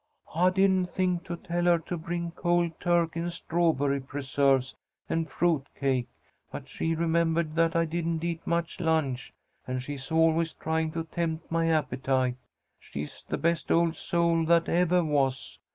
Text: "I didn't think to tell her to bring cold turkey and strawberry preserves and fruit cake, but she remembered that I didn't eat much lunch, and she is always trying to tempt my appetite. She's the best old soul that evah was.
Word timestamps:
"I 0.33 0.49
didn't 0.49 0.87
think 0.89 1.25
to 1.25 1.35
tell 1.35 1.65
her 1.65 1.77
to 1.77 1.95
bring 1.95 2.31
cold 2.31 2.79
turkey 2.79 3.19
and 3.19 3.31
strawberry 3.31 3.99
preserves 4.01 4.75
and 5.07 5.29
fruit 5.29 5.67
cake, 5.79 6.07
but 6.51 6.67
she 6.67 6.95
remembered 6.95 7.53
that 7.53 7.75
I 7.75 7.85
didn't 7.85 8.23
eat 8.23 8.41
much 8.47 8.79
lunch, 8.79 9.31
and 9.67 9.83
she 9.83 9.93
is 9.93 10.11
always 10.11 10.53
trying 10.53 10.91
to 10.93 11.03
tempt 11.03 11.51
my 11.51 11.69
appetite. 11.69 12.37
She's 12.79 13.23
the 13.29 13.37
best 13.37 13.71
old 13.71 13.95
soul 13.95 14.43
that 14.45 14.65
evah 14.67 15.03
was. 15.05 15.59